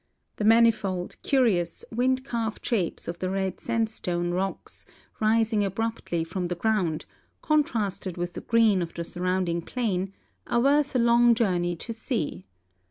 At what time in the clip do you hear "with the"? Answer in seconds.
8.17-8.41